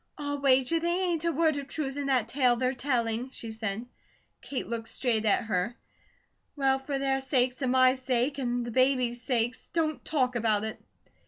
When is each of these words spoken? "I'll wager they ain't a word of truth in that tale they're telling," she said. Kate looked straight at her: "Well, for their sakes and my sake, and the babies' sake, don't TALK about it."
"I'll 0.17 0.39
wager 0.41 0.79
they 0.79 0.99
ain't 1.11 1.25
a 1.25 1.31
word 1.31 1.57
of 1.57 1.67
truth 1.67 1.95
in 1.95 2.07
that 2.07 2.27
tale 2.27 2.55
they're 2.55 2.73
telling," 2.73 3.29
she 3.29 3.51
said. 3.51 3.85
Kate 4.41 4.67
looked 4.67 4.87
straight 4.87 5.25
at 5.25 5.43
her: 5.43 5.75
"Well, 6.55 6.79
for 6.79 6.97
their 6.97 7.21
sakes 7.21 7.61
and 7.61 7.71
my 7.71 7.93
sake, 7.93 8.39
and 8.39 8.65
the 8.65 8.71
babies' 8.71 9.21
sake, 9.21 9.55
don't 9.73 10.03
TALK 10.03 10.35
about 10.35 10.63
it." 10.63 10.81